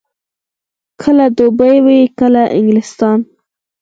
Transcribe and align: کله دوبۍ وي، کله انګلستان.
کله 1.01 1.25
دوبۍ 1.37 1.75
وي، 1.85 2.01
کله 2.19 2.43
انګلستان. 2.57 3.19